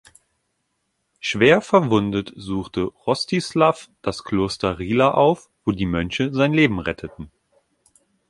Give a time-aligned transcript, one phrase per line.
[1.19, 7.29] Schwer verwundet suchte Rostislaw das Kloster Rila auf, wo die Mönche sein Leben retteten.